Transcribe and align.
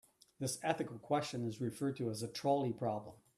This 0.39 0.57
ethical 0.63 0.97
question 0.97 1.45
is 1.45 1.61
referred 1.61 1.95
to 1.97 2.09
as 2.09 2.21
the 2.21 2.27
trolley 2.27 2.73
problem. 2.73 3.17